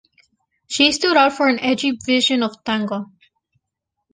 She 0.67 0.93
stood 0.93 1.15
out 1.15 1.33
for 1.33 1.47
an 1.47 1.59
edgy 1.59 1.91
vision 1.91 2.41
of 2.41 2.63
tango. 2.63 3.11